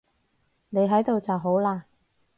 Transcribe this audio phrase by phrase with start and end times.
[0.69, 1.83] 你喺度就好喇